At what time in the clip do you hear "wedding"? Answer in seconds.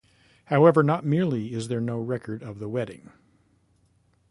2.67-3.11